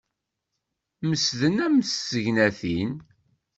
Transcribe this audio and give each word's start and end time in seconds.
Mesden 1.07 1.55
am 1.65 1.75
tsegnatin. 1.79 2.91